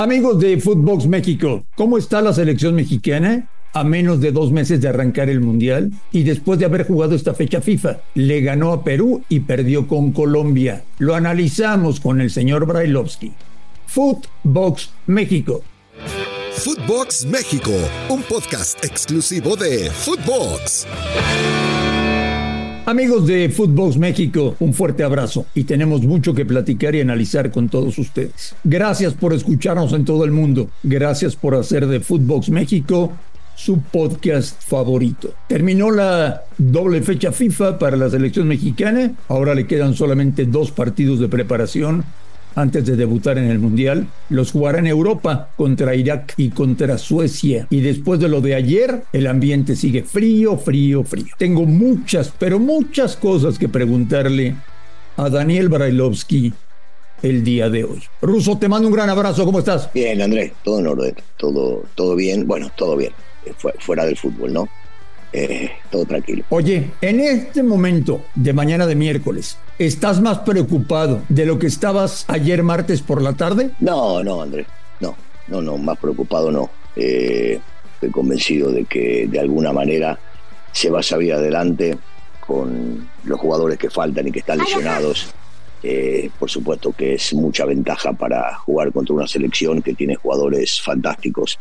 [0.00, 3.48] Amigos de Footbox México, ¿cómo está la selección mexicana?
[3.72, 7.34] A menos de dos meses de arrancar el Mundial y después de haber jugado esta
[7.34, 10.84] fecha FIFA, le ganó a Perú y perdió con Colombia.
[10.98, 13.32] Lo analizamos con el señor Brailovsky.
[13.88, 15.62] Footbox México.
[16.52, 17.72] Footbox México,
[18.08, 20.86] un podcast exclusivo de Footbox.
[22.88, 27.68] Amigos de Footbox México, un fuerte abrazo y tenemos mucho que platicar y analizar con
[27.68, 28.54] todos ustedes.
[28.64, 30.70] Gracias por escucharnos en todo el mundo.
[30.82, 33.12] Gracias por hacer de Footbox México
[33.54, 35.34] su podcast favorito.
[35.48, 39.12] Terminó la doble fecha FIFA para la selección mexicana.
[39.28, 42.06] Ahora le quedan solamente dos partidos de preparación
[42.58, 44.08] antes de debutar en el Mundial.
[44.28, 47.66] Los jugará en Europa contra Irak y contra Suecia.
[47.70, 51.26] Y después de lo de ayer, el ambiente sigue frío, frío, frío.
[51.38, 54.56] Tengo muchas, pero muchas cosas que preguntarle
[55.16, 56.52] a Daniel Brailovsky
[57.22, 58.02] el día de hoy.
[58.20, 59.90] Ruso, te mando un gran abrazo, ¿cómo estás?
[59.92, 63.12] Bien, Andrés, todo en orden, todo, todo bien, bueno, todo bien,
[63.78, 64.68] fuera del fútbol, ¿no?
[65.32, 66.44] Eh, todo tranquilo.
[66.48, 72.24] Oye, en este momento de mañana de miércoles, ¿estás más preocupado de lo que estabas
[72.28, 73.70] ayer martes por la tarde?
[73.80, 74.66] No, no, Andrés,
[75.00, 75.16] no,
[75.48, 76.70] no, no, más preocupado no.
[76.96, 77.60] Eh,
[77.94, 80.18] estoy convencido de que de alguna manera
[80.72, 81.98] se va a salir adelante
[82.40, 85.34] con los jugadores que faltan y que están lesionados.
[85.82, 90.80] Eh, por supuesto que es mucha ventaja para jugar contra una selección que tiene jugadores
[90.80, 91.58] fantásticos,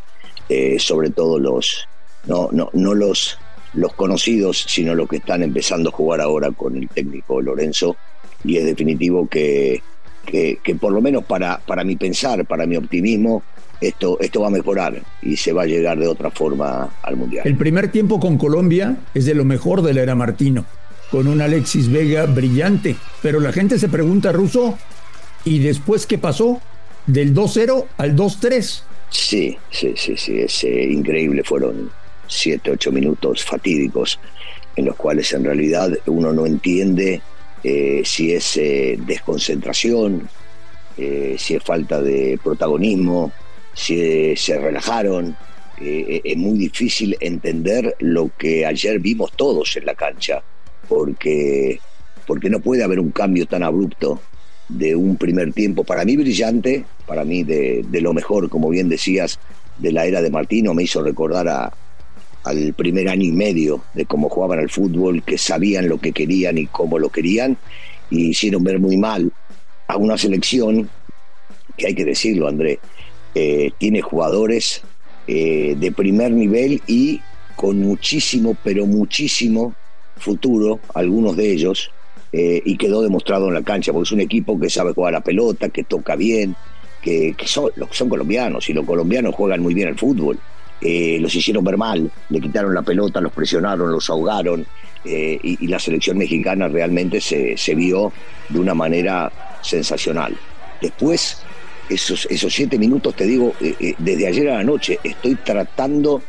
[0.80, 1.88] sobre todo los,
[2.26, 3.38] no, no, no los
[3.78, 7.96] los conocidos, sino los que están empezando a jugar ahora con el técnico Lorenzo.
[8.44, 9.82] Y es definitivo que,
[10.26, 13.44] que, por lo menos para, para mi pensar, para mi optimismo,
[13.80, 17.48] esto, esto va a mejorar y se va a llegar de otra forma al Mundial.
[17.48, 20.66] El primer tiempo con Colombia es de lo mejor de la era Martino,
[21.12, 22.96] con un Alexis Vega brillante.
[23.22, 24.78] Pero la gente se pregunta, Ruso,
[25.46, 26.60] ¿y después qué pasó?
[27.06, 28.82] Del 2-0 al 2-3.
[29.10, 31.44] Sí, sí, sí, sí, es eh, increíble.
[31.44, 31.90] Fueron
[32.28, 34.20] siete, ocho minutos fatídicos
[34.78, 37.22] en los cuales en realidad uno no entiende
[37.64, 40.30] eh, si es eh, desconcentración,
[40.98, 43.32] eh, si es falta de protagonismo,
[43.74, 45.36] si se relajaron.
[45.80, 50.42] es muy difícil entender lo que ayer vimos todos en la cancha,
[50.88, 51.80] porque,
[52.26, 54.20] porque no puede haber un cambio tan abrupto
[54.70, 58.90] de un primer tiempo, para mí brillante, para mí de, de lo mejor, como bien
[58.90, 59.40] decías,
[59.78, 61.72] de la era de Martino, me hizo recordar a,
[62.48, 66.58] al primer año y medio de cómo jugaban al fútbol, que sabían lo que querían
[66.58, 67.58] y cómo lo querían,
[68.10, 69.32] y hicieron ver muy mal
[69.88, 70.90] a una selección
[71.78, 72.80] que hay que decirlo, André,
[73.36, 74.82] eh, tiene jugadores
[75.28, 77.22] eh, de primer nivel y
[77.56, 79.76] con muchísimo, pero muchísimo
[80.18, 81.92] futuro, algunos de ellos,
[82.32, 85.20] eh, y quedó demostrado en la cancha, porque es un equipo que sabe jugar a
[85.20, 86.56] la pelota, que toca bien,
[87.02, 90.40] que, son, son colombianos, y los colombianos juegan muy bien al fútbol.
[90.82, 94.66] Eh, los hicieron ver mal, le quitaron la pelota, los presionaron, los ahogaron
[95.04, 98.12] eh, y, la selección mexicana realmente se, vio
[98.50, 100.38] de una manera sensacional.
[100.82, 101.42] Después,
[101.90, 106.22] esos, esos siete minutos, te digo, eh, desde ayer a la noche estoy tratando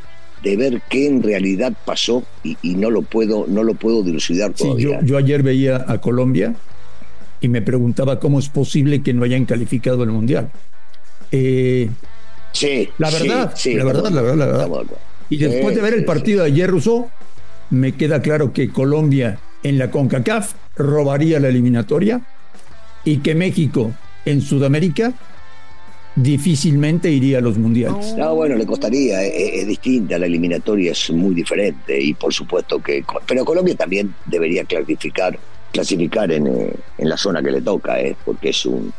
[0.43, 5.01] de ver qué en realidad pasó y, no lo puedo no lo puedo dilucidar todavía.
[5.01, 6.55] yo, yo ayer veía a Colombia
[7.41, 10.51] y me preguntaba cómo es posible que no hayan calificado el mundial.
[11.31, 11.91] Eh,
[12.53, 12.89] Sí.
[12.99, 14.97] La verdad, sí, la, verdad la verdad, la verdad,
[15.29, 17.09] Y después de ver el partido de ayer, Rousseau,
[17.71, 22.21] me queda claro que Colombia en la CONCACAF robaría la eliminatoria
[23.05, 23.93] y que México
[24.25, 25.13] en Sudamérica
[26.23, 28.15] difícilmente iría a los mundiales.
[28.17, 32.33] No, bueno, le costaría, eh, eh, es, distinta, la eliminatoria es muy diferente y por
[32.33, 33.05] supuesto que...
[33.27, 35.39] Pero Colombia también debería clasificar,
[35.73, 38.93] clasificar en, eh, en la zona que le toca, eh, porque es un,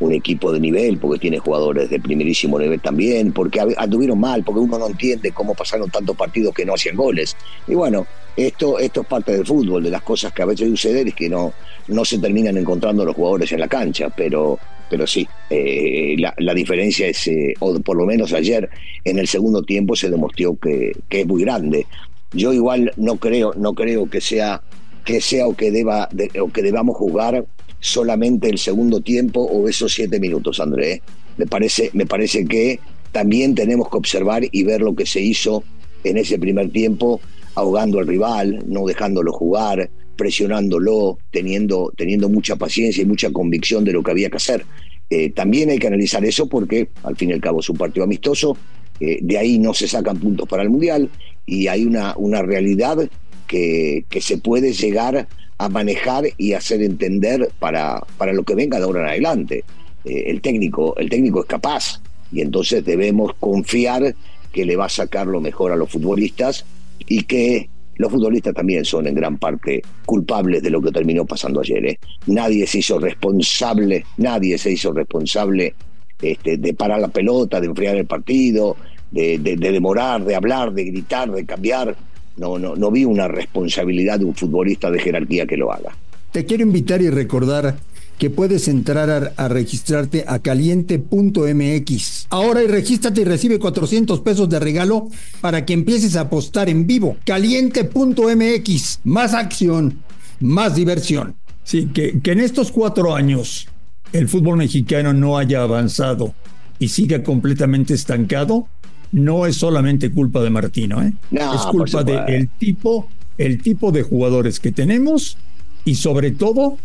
[0.00, 4.60] un equipo de nivel, porque tiene jugadores de primerísimo nivel también, porque anduvieron mal, porque
[4.60, 7.36] uno no entiende cómo pasaron tantos partidos que no hacían goles.
[7.66, 11.08] Y bueno, esto, esto es parte del fútbol, de las cosas que a veces suceden
[11.08, 11.54] y que no,
[11.88, 14.58] no se terminan encontrando los jugadores en la cancha, pero,
[14.90, 18.68] pero sí, eh, la, diferencia es, eh, o por lo menos ayer
[19.04, 21.86] en el segundo tiempo se demostró que, que, es muy grande.
[22.32, 24.60] Yo igual no creo, no creo que sea
[25.06, 26.08] que sea o que deba
[26.42, 27.46] o que debamos jugar
[27.80, 31.02] solamente el segundo tiempo o esos siete minutos, André.
[31.36, 32.80] Me parece, me parece que
[33.12, 35.64] también tenemos que observar y ver lo que se hizo
[36.04, 37.20] en ese primer tiempo,
[37.54, 43.92] ahogando al rival, no dejándolo jugar, presionándolo, teniendo, teniendo mucha paciencia y mucha convicción de
[43.92, 44.64] lo que había que hacer.
[45.08, 48.04] Eh, también hay que analizar eso porque al fin y al cabo es un partido
[48.04, 48.56] amistoso,
[48.98, 51.10] eh, de ahí no se sacan puntos para el Mundial
[51.44, 53.08] y hay una, una realidad
[53.46, 58.78] que, que se puede llegar a manejar y hacer entender para, para lo que venga
[58.78, 59.64] de ahora en adelante.
[60.04, 62.00] Eh, el, técnico, el técnico es capaz
[62.30, 64.14] Y entonces debemos confiar
[64.52, 66.64] que le va a sacar lo mejor a los futbolistas
[67.06, 71.60] y que los futbolistas también son en gran parte culpables de lo que terminó pasando
[71.60, 71.86] ayer.
[71.86, 71.98] ¿eh?
[72.26, 75.74] Nadie se hizo responsable, nadie se hizo responsable
[76.20, 78.76] este, de parar la pelota, de enfriar el partido,
[79.10, 81.96] de, de, demorar, de hablar, de gritar, de cambiar.
[82.36, 85.96] No, no, no vi una responsabilidad de un futbolista de jerarquía que lo haga.
[86.32, 87.76] Te quiero invitar y recordar
[88.18, 92.26] que puedes entrar a, registrarte a caliente.mx.
[92.30, 95.08] Ahora y regístrate y recibe 400 pesos de regalo
[95.40, 97.16] para que empieces a apostar en vivo.
[97.24, 99.00] Caliente.mx.
[99.04, 100.00] Más acción,
[100.40, 101.36] más diversión.
[101.64, 103.68] Sí, que, que en estos cuatro años
[104.12, 106.32] el fútbol mexicano no haya avanzado
[106.78, 108.68] y siga completamente estancado,
[109.12, 111.12] no es solamente culpa de Martino, ¿eh?
[111.30, 113.08] es culpa del tipo,
[113.38, 115.38] el tipo de jugadores que tenemos
[115.84, 116.78] y sobre todo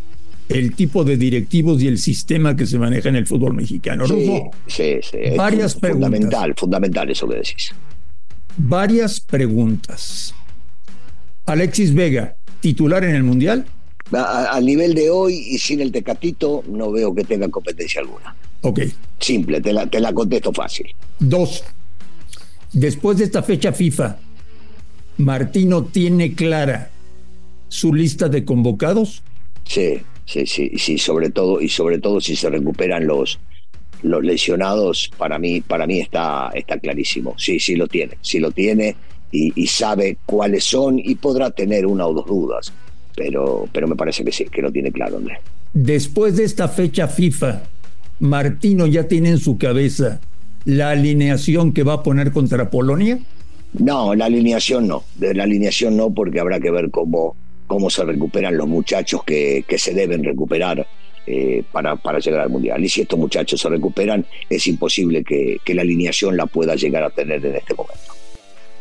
[0.49, 4.05] el tipo de directivos y el sistema que se maneja en el fútbol mexicano.
[4.07, 5.17] Sí, sí, sí.
[5.37, 6.09] Varias preguntas.
[6.09, 7.71] Fundamental, fundamental eso que decís.
[8.57, 10.35] Varias preguntas.
[11.45, 13.65] Alexis Vega, titular en el Mundial.
[14.11, 18.35] Al nivel de hoy y sin el Tecatito, no veo que tenga competencia alguna.
[18.61, 18.81] Ok.
[19.19, 20.93] Simple, te la, te la contesto fácil.
[21.19, 21.63] Dos.
[22.73, 24.17] Después de esta fecha FIFA,
[25.17, 26.89] ¿Martino tiene clara
[27.67, 29.23] su lista de convocados?
[29.65, 33.39] Sí, sí, sí, sí, sobre todo, y sobre todo si se recuperan los,
[34.03, 37.35] los lesionados, para mí, para mí está, está clarísimo.
[37.37, 38.95] Sí, sí lo tiene, sí lo tiene
[39.31, 42.73] y, sabe cuáles son y podrá tener una o dos dudas.
[43.15, 45.39] Pero, pero me parece que sí, que lo tiene claro, Andrés.
[45.73, 47.63] Después de esta fecha FIFA,
[48.19, 50.19] Martino ya tiene en su cabeza
[50.65, 53.19] la alineación que va a poner contra Polonia?
[53.73, 55.03] No, la alineación no.
[55.19, 57.35] La alineación no, porque habrá que ver cómo,
[57.67, 60.85] cómo se recuperan los muchachos que, que se deben recuperar
[61.27, 62.83] eh, para, para llegar al Mundial.
[62.83, 67.03] Y si estos muchachos se recuperan, es imposible que, que la alineación la pueda llegar
[67.03, 68.13] a tener en este momento.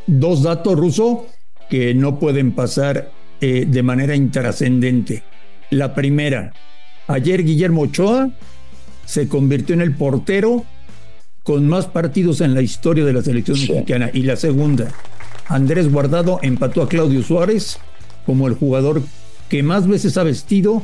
[0.07, 1.27] Dos datos, Ruso,
[1.69, 5.23] que no pueden pasar eh, de manera intrascendente.
[5.71, 6.53] La primera,
[7.07, 8.31] ayer Guillermo Ochoa
[9.05, 10.65] se convirtió en el portero
[11.51, 14.09] con más partidos en la historia de la selección mexicana.
[14.15, 14.93] Y la segunda,
[15.49, 17.81] Andrés Guardado empató a Claudio Suárez
[18.25, 19.03] como el jugador
[19.49, 20.81] que más veces ha vestido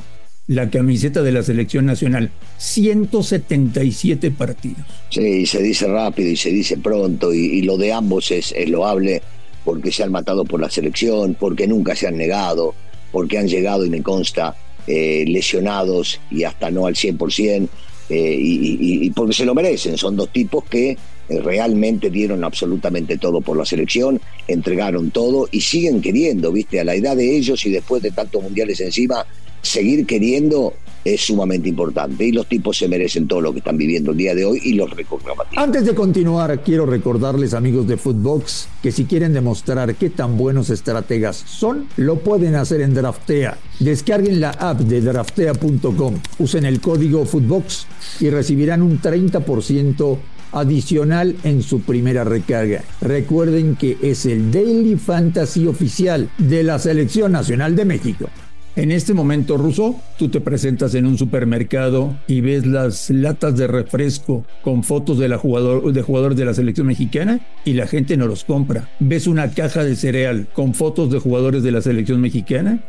[0.49, 2.33] la camiseta de la selección nacional.
[2.59, 4.85] 177 partidos.
[5.11, 9.23] Sí, se dice rápido y se dice pronto y, lo de ambos es, loable
[9.65, 12.75] porque se han matado por la selección, porque nunca se han negado,
[13.13, 14.57] porque han llegado y me consta
[14.89, 17.69] eh, lesionados y hasta no al 100%.
[18.09, 19.97] Eh, y, porque se lo merecen.
[19.99, 20.99] Son dos tipos que eh,
[21.41, 26.95] realmente dieron absolutamente todo por la selección, entregaron todo y siguen queriendo, viste, a la
[26.95, 29.27] edad de ellos y después de tantos mundiales encima,
[29.67, 30.75] seguir queriendo
[31.07, 34.35] es sumamente importante y los tipos se merecen todo lo que están viviendo el día
[34.35, 35.47] de hoy y los recordamos.
[35.57, 40.69] Antes de continuar, quiero recordarles amigos de Footbox que si quieren demostrar qué tan buenos
[40.69, 43.57] estrategas son, lo pueden hacer en Draftea.
[43.79, 47.87] Descarguen la app de draftea.com, usen el código Footbox
[48.21, 50.19] y recibirán un 30%
[50.53, 52.83] adicional en su primera recarga.
[53.01, 58.29] Recuerden que es el Daily Fantasy oficial de la Selección Nacional de México.
[58.77, 63.67] En este momento, Ruso, tú te presentas en un supermercado y ves las latas de
[63.67, 68.19] refresco con fotos de, la jugador, de jugadores de la selección mexicana y la gente
[68.19, 68.91] no los compra.
[69.01, 72.81] Ves una caja de cereal con fotos de jugadores de la selección mexicana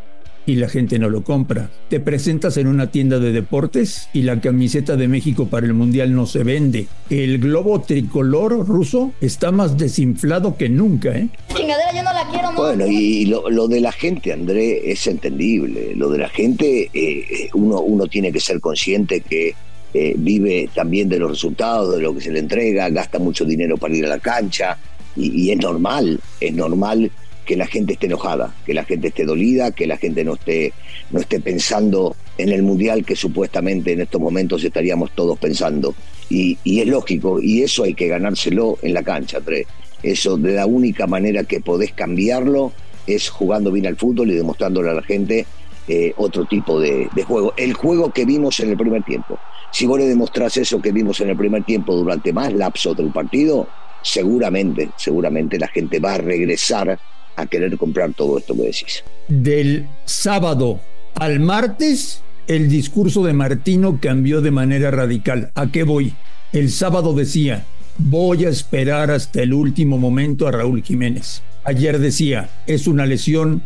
[0.48, 1.70] y la gente no lo compra.
[1.90, 6.16] Te presentas en una tienda de deportes y la camiseta de México para el Mundial
[6.16, 6.88] no se vende.
[7.10, 11.28] El globo tricolor ruso está más desinflado que nunca, ¿eh?
[11.54, 15.94] Chingadera, yo no la quiero, Bueno, y lo, de la gente, André, es entendible.
[15.96, 19.54] Lo de la gente, eh, uno, uno tiene que ser consciente que
[19.94, 23.76] eh, vive también de los resultados, de lo que se le entrega, gasta mucho dinero
[23.78, 24.78] para ir a la cancha
[25.18, 27.12] y, y es normal, es normal
[27.48, 30.74] que la gente esté enojada, que la gente esté dolida, que la gente no esté,
[31.10, 35.96] no esté pensando en el mundial que supuestamente en estos momentos estaríamos todos pensando.
[36.30, 39.66] Y, es lógico, y eso hay que ganárselo en la cancha, Andrés.
[40.04, 42.74] Eso de la única manera que podés cambiarlo
[43.08, 45.46] es jugando bien al fútbol y demostrándole a la gente
[45.88, 47.54] eh, otro tipo de, de, juego.
[47.56, 49.40] El juego que vimos en el primer tiempo.
[49.72, 53.12] Si vos le demostrás eso que vimos en el primer tiempo durante más lapso del
[53.12, 53.70] partido,
[54.02, 57.00] seguramente, seguramente la gente va a regresar
[57.38, 59.04] a querer comprar todo esto que decís.
[59.30, 60.82] Del sábado
[61.16, 65.52] al martes, el discurso de Martino cambió de manera radical.
[65.56, 66.14] ¿A qué voy?
[66.52, 67.66] El sábado decía,
[67.98, 71.42] voy a esperar hasta el último momento a Raúl Jiménez.
[71.64, 73.62] Ayer decía, es una lesión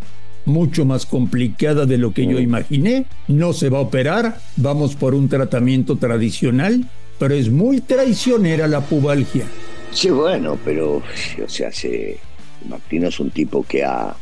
[0.45, 5.13] mucho más complicada de lo que yo imaginé, no se va a operar, vamos por
[5.13, 6.87] un tratamiento tradicional
[7.21, 9.45] pero es muy traicionera la pubalgia.
[9.91, 12.17] Sí, bueno, pero, o sea, se,
[12.67, 14.15] Martino es un tipo que ha,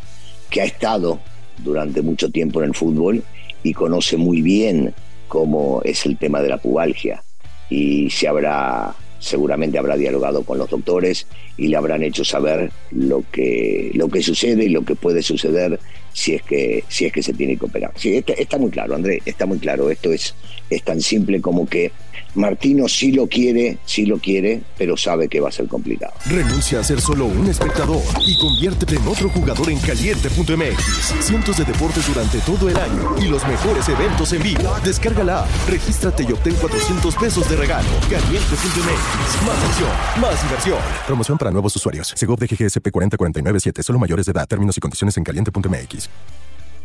[0.49, 1.19] que ha estado
[1.63, 3.23] durante mucho tiempo en el fútbol
[3.63, 4.93] y conoce muy bien
[5.27, 7.23] cómo es el tema de la pubalgia
[7.69, 11.27] y se habrá seguramente habrá dialogado con los doctores
[11.57, 15.79] y le habrán hecho saber lo que lo que sucede y lo que puede suceder
[16.13, 17.91] si es que si es que se tiene que operar.
[17.95, 19.89] Sí, está, está muy claro, André, está muy claro.
[19.89, 20.33] Esto es
[20.69, 21.91] es tan simple como que
[22.35, 26.13] Martino sí lo quiere, sí lo quiere, pero sabe que va a ser complicado.
[26.25, 31.25] Renuncia a ser solo un espectador y conviértete en otro jugador en caliente.mx.
[31.25, 34.75] Cientos de deportes durante todo el año y los mejores eventos en vivo.
[34.83, 37.89] Descárgala, regístrate y obtén 400 pesos de regalo.
[38.09, 39.45] Caliente.mx.
[39.45, 40.79] Más acción, más diversión.
[41.07, 42.13] Promoción para nuevos usuarios.
[42.15, 43.83] Segov de GGSP 40497.
[43.83, 44.47] Solo mayores de edad.
[44.47, 46.09] Términos y condiciones en caliente.mx.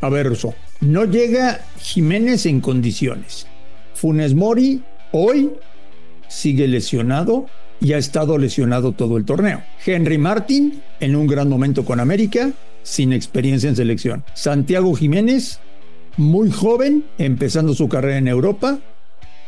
[0.00, 3.46] A ver, Russo, no llega Jiménez en condiciones.
[3.94, 4.82] Funes Mori
[5.12, 5.50] hoy
[6.28, 7.46] sigue lesionado
[7.80, 9.62] y ha estado lesionado todo el torneo.
[9.84, 12.50] Henry Martin en un gran momento con América,
[12.82, 14.24] sin experiencia en selección.
[14.34, 15.60] Santiago Jiménez,
[16.16, 18.78] muy joven, empezando su carrera en Europa,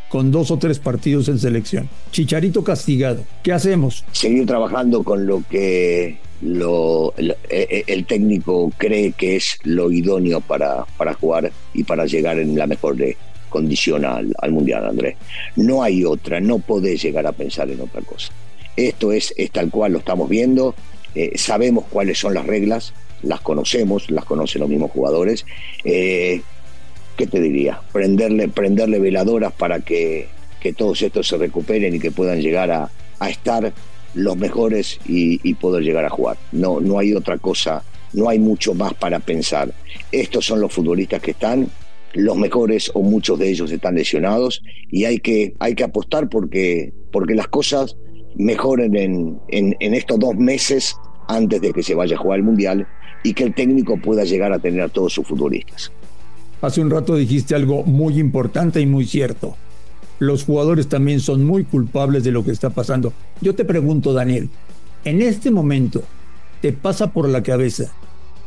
[0.08, 1.88] con dos o tres partidos en selección.
[2.12, 3.24] Chicharito castigado.
[3.42, 4.04] ¿Qué hacemos?
[4.12, 11.14] Seguir trabajando con lo que el, el técnico cree que es lo idóneo para, para
[11.14, 13.16] jugar y para llegar en la mejor de,
[13.48, 15.16] condición al, al, Mundial, Andrés.
[15.56, 18.32] No hay otra, no podés llegar a pensar en otra cosa.
[18.76, 20.74] Esto es, es tal cual lo estamos viendo,
[21.14, 25.46] eh, sabemos cuáles son las reglas, las conocemos, las conocen los mismos jugadores.
[25.84, 26.42] Eh,
[27.16, 27.80] ¿Qué te diría?
[27.92, 30.28] Prenderle, prenderle veladoras para que,
[30.60, 33.72] que todos estos se recuperen y que puedan llegar a, a estar
[34.12, 36.36] los mejores y, y, poder llegar a jugar.
[36.52, 39.72] No, no hay otra cosa, no hay mucho más para pensar.
[40.12, 41.68] Estos son los futbolistas que están,
[42.14, 46.92] los mejores o muchos de ellos están lesionados y hay que, hay que apostar porque,
[47.12, 47.96] porque las cosas
[48.36, 50.96] mejoren en, en, en, estos dos meses
[51.28, 52.86] antes de que se vaya a jugar el Mundial
[53.22, 55.92] y que el técnico pueda llegar a tener a todos sus futbolistas.
[56.62, 59.56] Hace un rato dijiste algo muy importante y muy cierto.
[60.18, 63.12] Los jugadores también son muy culpables de lo que está pasando.
[63.42, 64.48] Yo te pregunto, Daniel,
[65.04, 66.02] en este momento,
[66.62, 67.92] ¿te pasa por la cabeza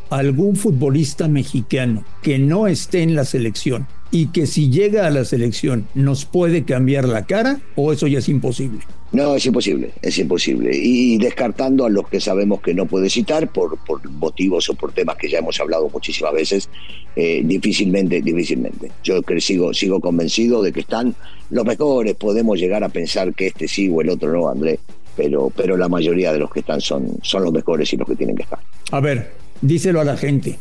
[0.10, 5.26] algún futbolista mexicano que no esté en la selección y que si llega a la
[5.26, 8.80] selección nos puede cambiar la cara o eso ya es imposible?
[9.12, 10.72] No, es imposible, es imposible.
[10.72, 14.92] Y descartando a los que sabemos que no puede citar por, por motivos o por
[14.92, 16.70] temas que ya hemos hablado muchísimas veces,
[17.16, 18.92] eh, difícilmente, difícilmente.
[19.04, 21.16] Yo sigo, sigo convencido de que están
[21.50, 24.80] los mejores, podemos llegar a pensar que este sí o el otro no, Andrés,
[25.18, 28.16] pero, pero la mayoría de los que están son, son los mejores y los que
[28.16, 28.60] tienen que estar.
[28.92, 30.60] A ver, díselo a la gente.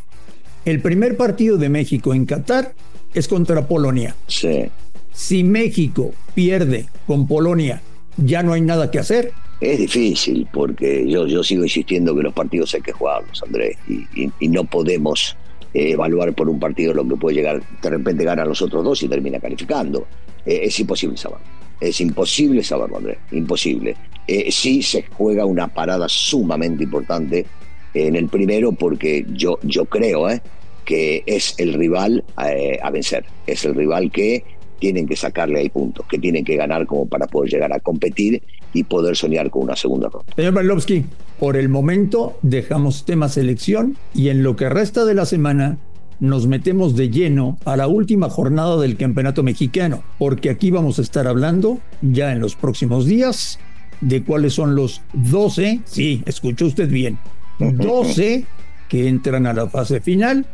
[0.65, 2.75] El primer partido de México en Qatar
[3.15, 4.15] es contra Polonia.
[4.27, 4.67] Sí.
[5.13, 7.81] Si México pierde con Polonia,
[8.17, 9.33] ya no hay nada que hacer.
[9.61, 14.05] Es difícil porque yo, yo sigo insistiendo que los partidos hay que jugarlos, Andrés, y,
[14.15, 15.37] y, y no podemos
[15.75, 18.85] eh, evaluar por un partido lo que puede llegar, de repente gana a los otros
[18.85, 20.07] dos y termina calificando.
[20.47, 21.45] Eh, es imposible saberlo.
[21.81, 23.97] Es imposible saberlo, Andrés, imposible.
[24.27, 27.47] Eh, sí se juega una parada sumamente importante
[27.95, 30.43] en el primero porque yo, yo creo eh,
[30.85, 34.45] que es el rival eh, a vencer, es el rival que
[34.79, 38.43] tienen que sacarle ahí puntos, que tienen que ganar como para poder llegar a competir
[38.73, 40.33] y poder soñar con una segunda ronda.
[40.37, 41.05] Señor Berlovsky,
[41.39, 45.79] por el momento dejamos tema selección y en lo que resta de la semana
[46.21, 51.03] nos metemos de lleno a la última jornada del campeonato mexicano, porque aquí vamos a
[51.03, 53.59] estar hablando ya en los próximos días
[54.01, 57.19] de cuáles son los 12, sí, escuchó usted bien,
[57.59, 58.45] 12
[58.89, 60.47] que entran a la fase final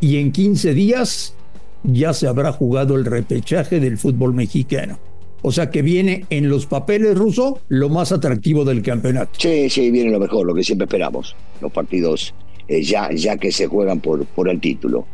[0.00, 1.34] y en 15 días
[1.82, 4.98] ya se habrá jugado el repechaje del fútbol mexicano.
[5.42, 9.32] O sea que viene en los papeles rusos lo más atractivo del campeonato.
[9.38, 11.36] Sí, sí, viene lo mejor, lo que siempre esperamos.
[11.60, 12.34] Los partidos
[12.66, 15.06] eh, ya, ya que se juegan por, por el título.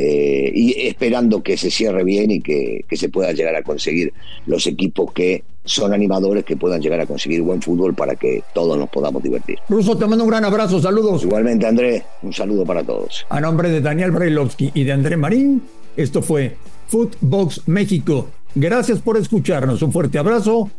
[0.00, 4.12] Eh, y esperando que se cierre bien y que, que se pueda llegar a conseguir
[4.46, 8.78] los equipos que son animadores que puedan llegar a conseguir buen fútbol para que todos
[8.78, 9.58] nos podamos divertir.
[9.68, 11.24] Ruso, te mando un gran abrazo, saludos.
[11.24, 13.26] Igualmente, Andrés, un saludo para todos.
[13.28, 15.64] A nombre de Daniel Brailovsky y de André Marín,
[15.96, 16.54] esto fue
[16.86, 18.28] Footbox México.
[18.54, 20.70] Gracias por escucharnos, un fuerte abrazo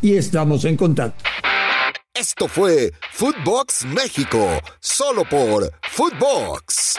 [0.00, 1.24] y estamos en contacto.
[2.14, 4.46] Esto fue Footbox México,
[4.78, 6.98] solo por Footbox.